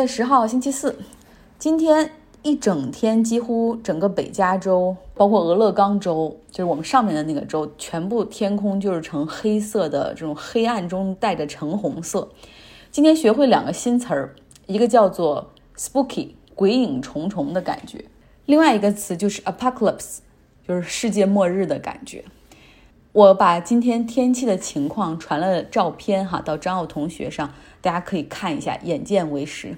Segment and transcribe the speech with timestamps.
[0.00, 0.98] 月十号星期四，
[1.56, 2.10] 今天
[2.42, 12.28] 一整天几乎整个北加州，包括俄勒冈州，就是我们上面的那个州，全部天空就是呈黑色的这种黑暗中带着橙红色。
[12.90, 14.34] 今天学会两个新词儿，
[14.66, 17.98] 一个叫做 spooky，鬼影重重的感觉；
[18.46, 20.18] 另外一个词就是 apocalypse，
[20.66, 22.24] 就是世界末日的感觉。
[23.14, 27.48] 我把今天天气的情况传了照片哈到张奥同学上，
[27.80, 29.72] 大家可以看一下，眼见为实。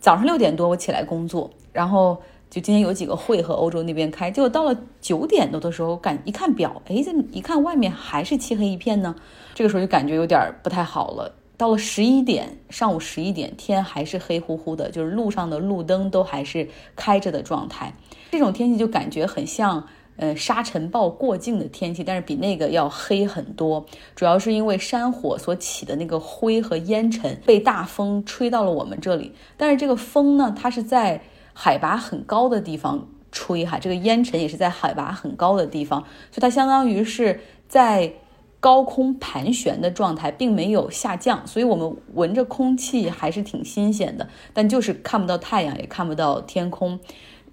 [0.00, 9.14] 早上六点多我起来工作，然后就今天有几个会和欧洲那边开，结果到了九点多的时候，感一看表，哎，这一看外面还是漆黑一片呢。
[9.54, 11.32] 这个时候就感觉有点不太好了。
[11.56, 17.94] 到了十一点，上午十一点，天还是黑乎乎的，就是路上的路灯都还是开着的状态。
[18.32, 19.86] 这种天气就感觉很像。
[20.16, 23.84] 呃，沙尘暴过境的天气，但是比那个要黑很多。
[24.14, 29.32] 主要是因为山火所起的那个灰和烟尘被大风吹到了我们这里。
[29.56, 31.20] 但是这个风呢，它是在
[31.52, 36.00] 海拔很高的地方吹哈，这个烟尘也是在海拔很高的地方，
[36.30, 38.12] 所以它相当于是在
[38.60, 41.44] 高空盘旋的状态，并没有下降。
[41.44, 47.00] 所以我们闻着空气还是挺新鲜的，但就是看不到太阳，也看不到天空。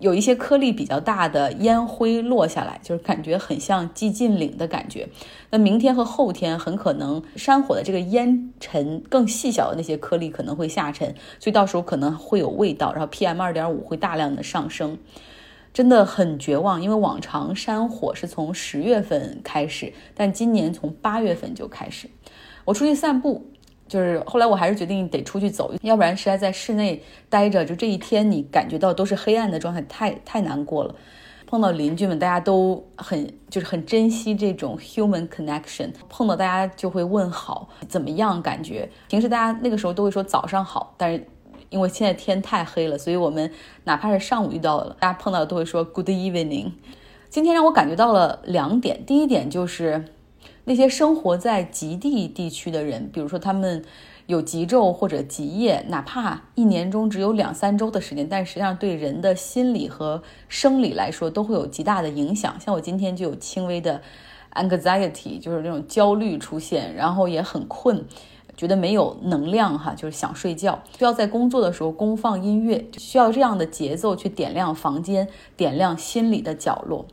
[0.02, 5.08] 有一些颗粒比较大的烟灰落下来，就是感觉很像寂静岭的感觉。
[5.52, 14.98] 那明天和后天很可能山火的这个烟尘更细小的那些颗粒可能会下沉，所以到时候可能会有味道，然后 PM 二点五会大量的上升，
[15.72, 16.82] 真的很绝望。
[16.82, 22.10] 因为往常山火是从十月份开始，但今年从八月份就开始。
[22.66, 23.51] 我出去散步。
[23.92, 30.96] 就是后来我还是决定得出去走，要不然实在在室内待着，就这一天你感觉到都是黑暗的状态，太太难过了。
[31.46, 38.42] 碰到邻居们，大家都很就是很珍惜这种 human connection，碰到大家就会问好，怎么样？
[38.42, 41.28] 感觉平时大家那个时候都会说早上好，但是
[41.70, 43.52] 因为现在天太黑了，所以我们
[43.84, 46.72] 哪怕是上午遇到了，大家碰到都会说 good evening。
[47.30, 50.06] 今天让我感觉到了两点，第一点就是。
[50.66, 53.84] 那些生活在极地地区的人，比如说他们
[54.28, 62.60] 有极昼或者极夜，哪怕一年中只有两三周的时间，但实际上对人的心理和生理来说都会有极大的影响。
[62.60, 64.02] 像我今天就有轻微的
[64.54, 68.06] anxiety，就是那种焦虑出现，然后也很困，
[68.56, 75.28] 觉得没有能量哈，就是想睡觉，需要在工作的时候公放音乐，需要这样的节奏去点亮房间，
[75.58, 77.08] 点亮心里的角落。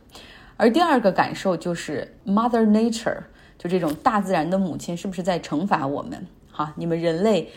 [0.55, 3.23] 而第二个感受就是 Mother Nature。
[3.59, 6.25] 就这种大自然的母亲是不是在惩罚我们？
[6.49, 7.49] 哈，你们人类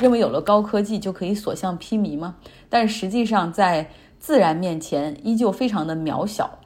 [0.00, 2.36] 认为有了高科技就可以所向披靡吗？
[2.70, 6.58] 但实际上，在自然面前依旧非常的渺小，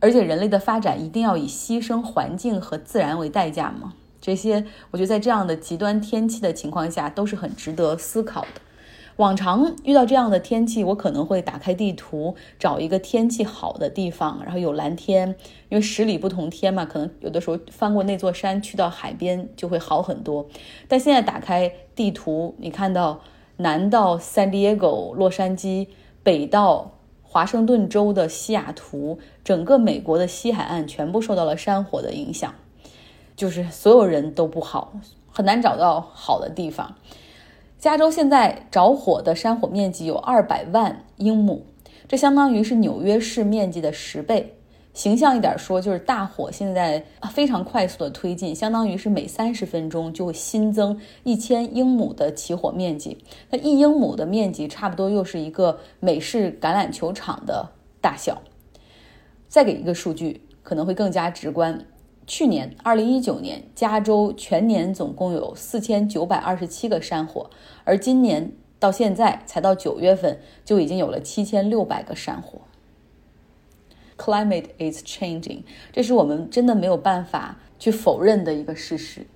[0.00, 3.92] 而且人类的发展一定要以牺牲环境和自然为代价吗？
[4.20, 8.60] 这些，我觉得在这样的极端天气的情况下都是很值得思考的。
[9.16, 15.28] 往常遇到这样的天气，我可能会打开地图，找一个天气好的地方，然后有蓝天，
[15.68, 20.46] 因为十里不同天嘛，可能有的时候翻过那座山，去到海边就会好很多。
[20.88, 23.20] 但现在打开地图，你看到
[23.58, 25.86] 南到 San Diego 洛杉矶，
[26.24, 32.52] 北到华盛顿州的西雅图，整个美国的西海岸全部受到了山火的影响，
[33.36, 34.92] 就是所有人都不好，
[35.30, 36.96] 很难找到好的地方。
[37.84, 41.66] 加州现在着火的山火面积有二百万英亩，
[42.08, 44.54] 这相当于是纽约市面积的十倍。
[44.94, 53.22] 形象一点说，就是大火现在非常快速的推进，相当于是每三十分钟就会新增一千英亩的起火面积。
[53.50, 57.68] 那一英亩的面积，差不多又是一个美式橄榄球场的
[58.00, 58.40] 大小。
[59.46, 61.84] 再给一个数据，可能会更加直观。
[62.26, 67.50] 去年，二零一九年，加州全年总共有四千九百二十七个山火，
[67.84, 72.60] 而今年到现在才到九月份，就已经有了七千六百个山火。
[74.16, 79.26] Climate is changing，这是我们真的没有办法去否认的一个事实。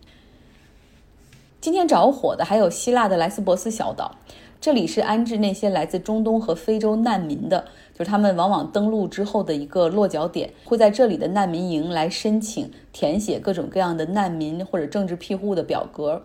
[1.61, 4.17] 今天着火的还有希腊的莱斯博斯小岛。
[4.61, 7.67] 这里是安置那些来自中东和非洲难民的，
[7.99, 16.23] 就是他们往往登陆之后的一个落脚点，会在这里的难民营来申请填写各种各样的难民或者政治庇护的表格。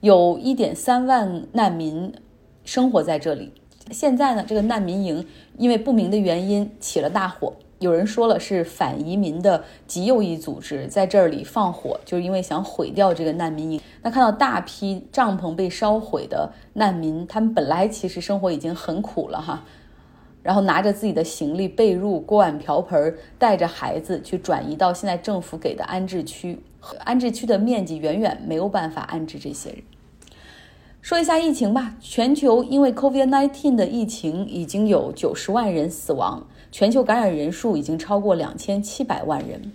[0.00, 2.10] 有一点三万难民
[2.64, 3.52] 生活在这里。
[3.90, 5.26] 现在呢，这个难民营
[5.58, 7.52] 因为不明的原因起了大火。
[7.78, 13.80] 有人说了是反移民的极右翼组织在这里放火，就是因为想毁掉这个难民营。
[14.00, 19.64] 那看到大批帐篷被烧毁的难民，他们本来其实生活已经很苦了哈，
[20.42, 26.58] 然后拿着自己的行李、被褥、锅碗瓢盆，带着孩子去转移到现在政府给的安置区。
[27.04, 29.78] 安置区的面积远远没有办法安置这些人。
[31.00, 39.72] 说一下疫情吧，全球因为 COVID-19 的疫情已经有九十万人死亡，全球感染人数已经超过两千七百万人。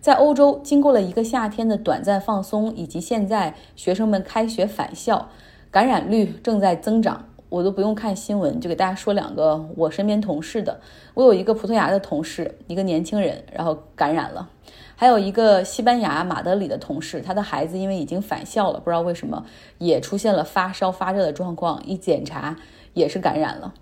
[0.00, 5.28] 在欧洲，经过了一个夏天的短暂放松，以及现在学生们开学返校，
[5.70, 7.26] 感染率正在增长。
[7.50, 10.80] 我都不用看新闻，就给大家说两个我身边同事的。
[11.12, 14.48] 我有一个葡萄牙的同事，一个年轻人，然后感染了。
[14.96, 19.44] 还有一个西班牙马德里的同事，他的孩子因为已经返校了，不知道为什么
[19.78, 22.56] 也出现了发烧发热的状况，一检查
[22.94, 23.74] 也是感染了。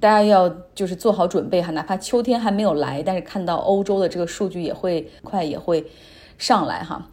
[0.00, 5.84] 大家要就是做好准备哈，哪怕秋天还没有来，但是看到欧洲的这个数据也会快也会
[6.38, 7.08] 上来哈。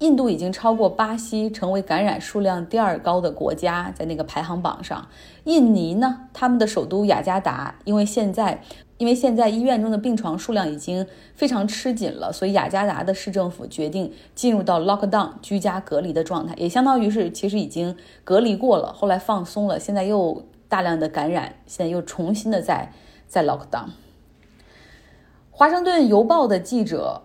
[0.00, 5.08] 印度已经超过巴西，成为感染数量第二高的国家，在那个排行榜上。
[5.44, 8.60] 印尼呢，他们的首都雅加达，因为现在
[8.98, 22.92] 因为现在医院中的病床数量已经非常吃紧了，所以雅加达的市政府决定进入到 lockdown 居家隔离的状态，也相当于是其实已经隔离过了，后来放松了，现在又大量的感染，现在又重新的在
[23.26, 23.88] 在 lockdown。
[25.50, 27.22] 华盛顿邮报的记者。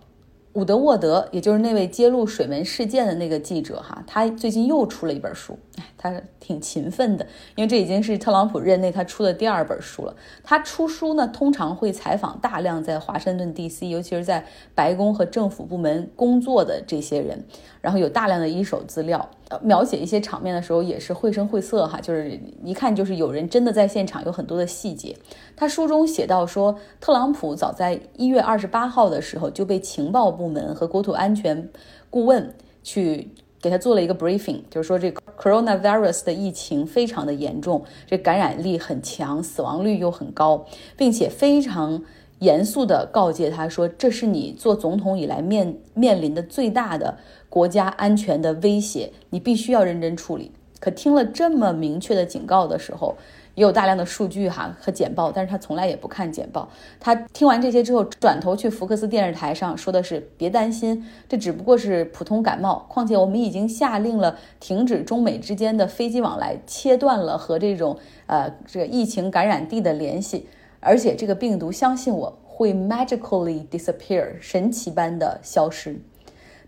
[0.54, 5.58] 伍德沃德，也就是那位揭露水门事件的那个记者，哈，他最近又出了一本书，
[5.96, 10.14] 他挺勤奋的，因为这已经是特朗普任内他出的第二本书了。
[10.42, 17.44] 他出书呢，通常会采访大量在华盛顿 D.C.，尤其是在白宫和政府部门工作的这些人，
[17.80, 19.30] 然后有大量的一手资料，
[19.62, 25.16] 描写一些场面的时候也是绘声绘色，哈，就是一看就是有人真的在现场，有很多的细节。
[25.56, 31.70] 他书中写到说，特朗普早在一月二十八号的时候就被情报部门和国土安全
[32.10, 33.32] 顾问去
[33.62, 40.66] 给他做了一个 briefing，就是说这 coronavirus 的疫情非常的严重，这感染力很强，死亡率又很高，
[40.96, 42.02] 并且非常
[42.40, 47.16] 严肃的告诫他说，这是你做总统以来面面临的最大的
[47.48, 50.50] 国家安全的威胁，你必须要认真处理。
[50.80, 53.16] 可听了这么明确的警告的时候，
[53.54, 56.68] 也有大量的数据哈和简报，但是他从来也不看简报。
[56.98, 62.86] 他听完这些之后，转头去福克斯电视台上说的是：“别担心，这只不过是普通感冒。
[62.88, 70.48] 况且我们已经下令了停止中美之间的飞机往来，切断了和这种呃这个疫情感染地的联系。
[70.80, 75.96] 而且这个病毒，相信我会 magically disappear，神奇般的消失。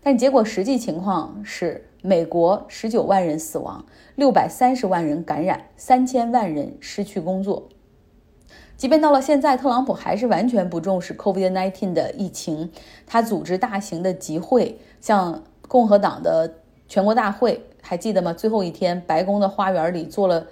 [0.03, 3.83] 但结果实际情况是。”美国十九万人死亡，
[4.15, 7.67] 六百三十万人感染，三千万人失去工作。
[8.77, 12.71] 即便到了现在，特朗普还是完全不重视 COVID-19 的疫情。
[13.07, 16.53] 他组织大型的集会，像共和党的
[16.87, 18.31] 全国大会，还记得吗？
[18.33, 20.45] 最后一天，白宫的花园里坐了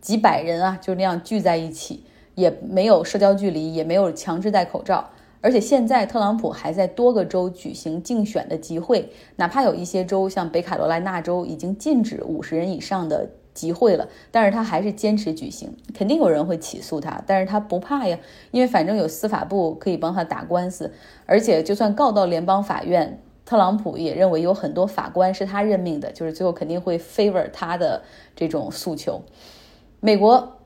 [0.00, 2.02] 几百人啊，就那样聚在一起，
[2.34, 5.10] 也没有社交距离，也没有强制戴口罩。
[5.40, 15.72] 而且现在，特朗普还在多个州举行竞选的集会，哪怕有一些州，像北卡罗来纳州，已经禁止五十人以上的集会了，但是他还是坚持举行。
[15.94, 18.18] 肯定有人会起诉他，但是他不怕呀，
[18.50, 20.92] 因为反正有司法部可以帮他打官司。
[21.24, 28.02] 而且就算告到联邦法院，特朗普也认为有很多法官是他任命的，就是最后肯定会 favor 他的
[28.34, 29.22] 这种诉求。
[30.00, 30.57] 美国。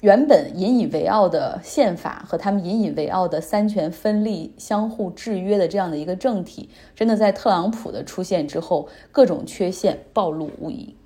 [0.00, 10.96] 原本引以为傲的宪法和他们引以为傲的三权分立、相互制约的这样的一个政体，真的在特朗普的出现之后，各种缺陷暴露无遗。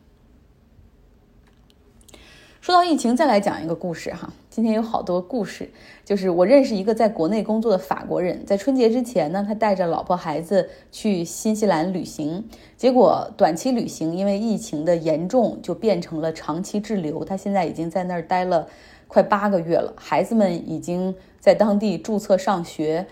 [2.64, 4.32] 说到疫情，再来讲一个故事哈。
[4.48, 5.68] 今天有好多故事，
[6.02, 12.42] 就是我认识一个在国内工作的法国人，在春节之前呢，他带着老婆孩子去新西兰旅行，
[12.78, 17.22] 结果短期旅行因为疫情的严重，就变成了长期滞留。
[17.22, 18.66] 他现在已经在那儿待了
[19.08, 23.06] 快八个月了，孩子们已经在当地注册上学。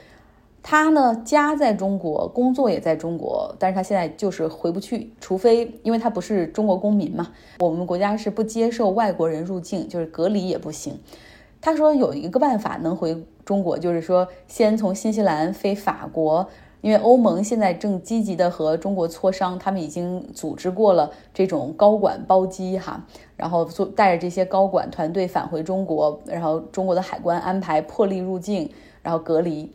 [0.62, 11.00] 他呢，家在中国，工作也在中国，但是他现在就是回不去，除非因为他不是中国公民嘛，我们国家是不接受外国人入境，就是隔离也不行。
[11.60, 16.48] 他说有一个办法能回中国，就是说先从新西兰飞法国，
[16.80, 23.04] 因为欧盟现在正积极的和中国磋商，他们已经组织过了这种高管包机哈，
[23.36, 28.70] 然后做带着这些高管团队返回中国，然后中国的海关安排破例入境，
[29.02, 29.72] 然后隔离。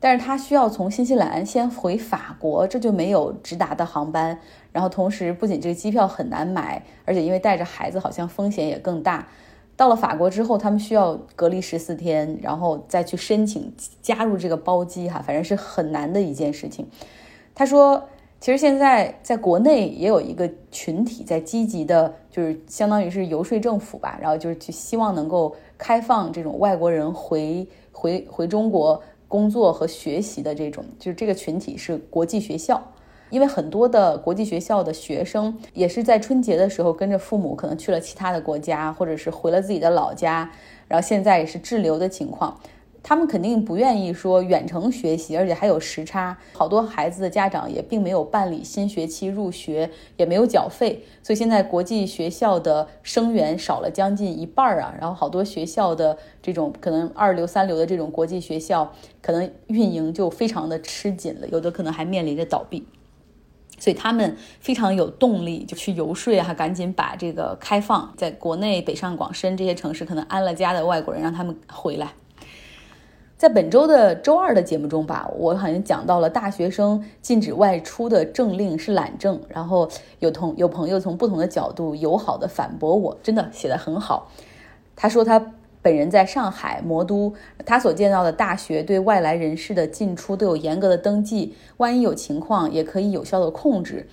[0.00, 4.38] 但是他需要从新西兰先回法国，这就没有直达的航班。
[4.70, 9.26] 然后同时，不仅这个机票很难买，而且因为带着孩子，好像风险也更大。
[9.74, 16.86] 到了法国之后，他们需要隔离十四天，然后再去申请加入这个包机，哈，反正是很难的一件事情。
[17.54, 18.00] 他说，
[18.40, 29.02] 其实现在在国内也有一个群体在积极的，就是相当于是游说政府吧，然后就是去希望能够开放这种外国人回回回中国。
[29.28, 32.82] 工作和学习的这种，就是这个群体是国际学校，
[33.30, 40.50] 因为很多的国际学校的学生也是在春节的时候跟着父母可能去了其他的国家，或者是回了自己的老家，
[40.88, 42.58] 然后现在也是滞留的情况。
[43.08, 46.36] 他们肯定不愿意说远程学习，而且还有时差。
[46.52, 54.94] 好多孩子的家长也并没有办理新学期入学，也没有缴费，所以现在国际学校的生源少了将近一半儿啊。
[55.00, 62.86] 然后好多学校的这种可能二流、三流的这种国际学校，可能运营就非常的吃紧了，有的可能还面临着倒闭。
[63.78, 72.12] 所以他们非常有动力，就去游说啊，赶紧把这个开放，在国内北上广深这些城市可能安了家的外国人，让他们回来。
[73.38, 84.28] 在本周的周二的节目中吧，我好像讲到了大学生禁止外出的政令是懒政，然后有同有朋友从不同的角度友好的反驳我，真的写的很好。
[84.96, 87.32] 他说他本人在上海魔都，
[87.64, 94.08] 他所见到的大学对外来人士的进出都有严格的登记，万一有情况也可以有效的控制。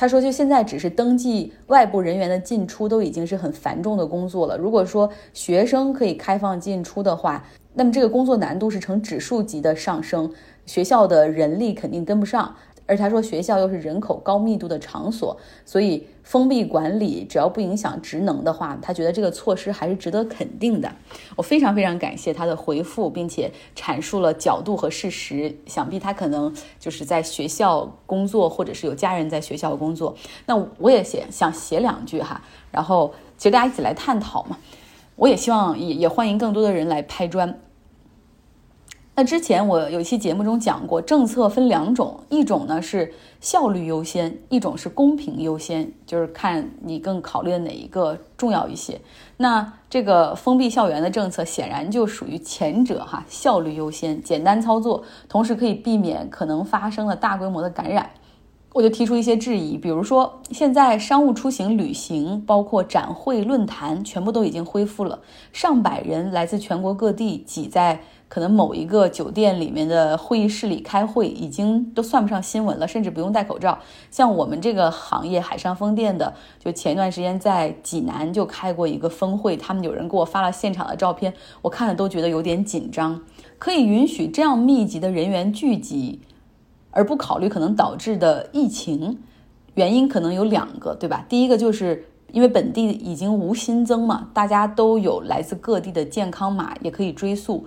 [0.00, 7.44] 他说就现在只是登记外部人员的进出都已经是很繁重的工作了，如果说学生可以开放进出的话。
[7.74, 10.32] 那么这个工作难度是呈指数级的上升，
[10.66, 12.54] 学校的人力肯定跟不上。
[12.88, 20.90] 而他说学校又是人口高密度的场所，所以封闭管理只要不影响职能的话，他觉得这个措施还是值得肯定的。
[21.36, 25.54] 我非常非常感谢他的回复，并且阐述了角度和事实。
[25.66, 30.16] 想必他可能就是在学校工作，或者是有家人在学校工作。
[30.46, 32.40] 那我也写想写两句哈，
[32.72, 34.56] 然后其实大家一起来探讨嘛。
[35.16, 37.60] 我也希望也也欢迎更多的人来拍砖。
[39.18, 49.00] 那之前我有一期节目中讲过，政策分两种，一种呢是效率优先，一种是公平优先，就是看你更考虑的哪一个重要一些。
[49.36, 58.08] 那这个封闭校园的政策显然就属于前者哈，效率优先，简单操作，同时可以避免可能发生的大规模的感染。
[58.78, 65.18] 我就提出一些质疑，比如说现在商务出行、旅行，包括展会、论坛，全部都已经恢复了，
[65.52, 67.98] 上百人来自全国各地挤在。
[68.28, 73.76] 可能某一个酒店里面的会议室里开会，已经都算不上新闻了，甚至不用戴口罩。
[74.12, 83.20] 像我们这个行业，海上风电的，就前一段时间在济南就开过一个峰会，他们有人给我发了现场的照片，我看了都觉得有点紧张。
[83.58, 86.20] 可以允许这样密集的人员聚集，
[86.90, 89.18] 而不考虑可能导致的疫情，
[89.74, 91.24] 原因可能有两个，对吧？
[91.28, 97.66] 第一个就是因为本地已经无新增嘛，大家都有来自各地的健康码，也可以追溯。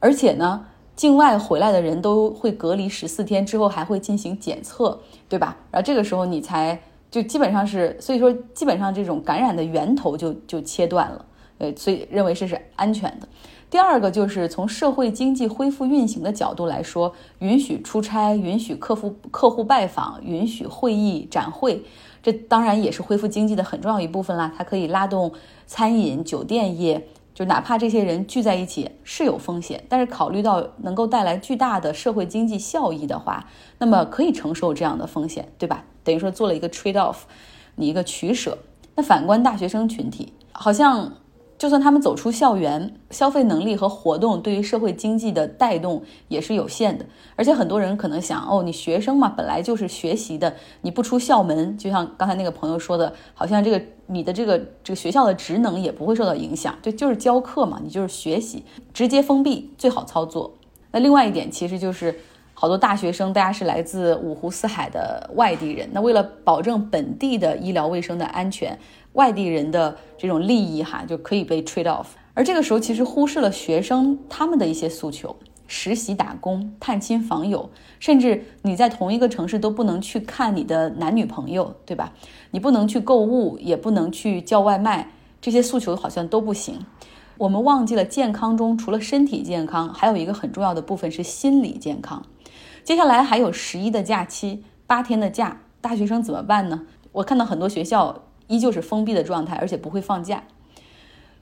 [0.00, 0.64] 而且呢，
[0.94, 5.56] 境外回来的人都会隔离十四天，之后还会进行检测，对吧？
[5.70, 6.80] 然后这个时候你才
[7.10, 11.24] 就基本上是，所以说基本上这种感染的源头就就切断了，
[11.58, 13.28] 呃，所以认为这是安全的。
[13.70, 21.84] 第二个就是从社会经济恢复运行的角度来说，允许出差，允许客户客户拜访，允许会议展会，
[22.22, 24.50] 这当然也是恢复经济的很重要一部分啦。
[24.56, 25.32] 它可以拉动
[25.66, 27.06] 餐饮、酒店业。
[27.34, 33.46] 就哪怕这些人聚在一起是有风险，但是考虑到能够带来巨大的社会经济效益的话，
[33.78, 35.84] 那么可以承受这样的风险，对吧？
[36.02, 37.18] 等于说做了一个 trade off，
[37.76, 38.58] 你一个取舍。
[38.96, 41.12] 那反观大学生群体，好像。
[41.58, 47.04] 就算他们走出校园，消费能力和活动对于社会经济的带动也是有限的。
[47.34, 60.54] 而且很多人可能想，哦，你学生嘛，本来就是学习的，你不出校门，就像刚才那个朋友说的，好像这个你的这个这个学校的职能也不会受到影响，就就是教课嘛，你就是学习，直接封闭最好操作。
[60.92, 62.14] 那另外一点，其实就是
[62.54, 68.78] 好多大学生，大家是来自五湖四海的外地人，那为了保证本地的医疗卫生的安全。
[69.18, 75.34] 外地人的这种利益哈，就可以被 trade off，而这个时候其实忽视了学生他们的一些诉求，
[75.66, 82.12] 实习打工、探亲访友，甚至你在同一个城市都不能去看你的男女朋友，对吧？
[82.52, 85.10] 你不能去购物，也不能去叫外卖，
[85.40, 86.78] 这些诉求好像都不行。
[87.38, 92.24] 我们忘记了健康中除了身体健康，还有一个很重要的部分是心理健康。
[92.84, 96.82] 接下来还有十一的假期，八天的假，大学生怎么办呢？
[97.10, 98.22] 我看到很多学校。
[98.48, 100.42] 依旧是封闭的状态，而且不会放假。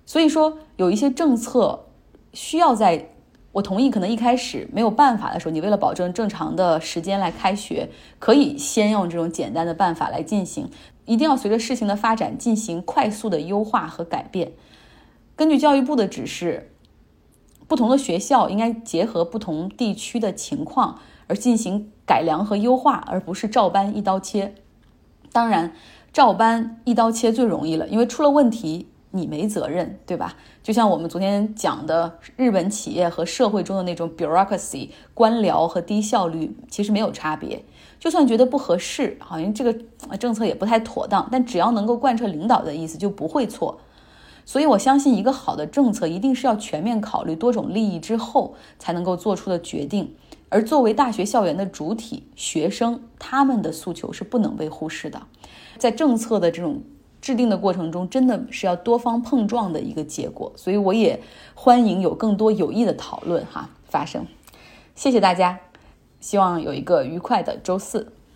[0.04, 1.86] 所以说，有一些政策
[2.32, 3.10] 需要在
[3.52, 10.70] 我同意，可能一开始没有办法的时候，你为了保证正常的时间来开学，可以先用这种简单的办法来进行。
[11.06, 14.52] 一定要随着事情的发展进行快速的优化和改变。
[15.34, 16.70] 根据教育部的指示，
[17.66, 24.54] 不同的学校应该结合不同地区的情况而进行改良和优化，而不是照搬一刀切。
[25.32, 25.72] 当然。
[26.16, 30.34] 照搬一刀切最容易了，因为出了问题你没责任，对吧？
[30.62, 37.62] 就像我们昨天讲的，日本企业和社会中的那种 bureaucracy 官僚和低效率，其实没有差别。
[38.00, 39.78] 就算觉得不合适，好像这个
[40.18, 43.78] 政策也不太妥当，但只要能够贯彻领导的意思，就不会错。
[44.46, 50.14] 所以我相信，一个好的政策一定是要全面考虑多种利益之后才能够做出的决定。
[50.48, 55.20] 而作为大学校园的主体，学生他们的诉求是不能被忽视的。
[55.78, 56.82] 在政策的这种
[57.20, 60.52] 制定的过程中，真的是要多方碰撞的一个结果。
[60.56, 61.20] 所以我也
[61.54, 64.26] 欢迎有更多有益的讨论哈发生。
[64.94, 65.58] 谢谢大家，
[66.20, 68.12] 希望有一个愉快的周四。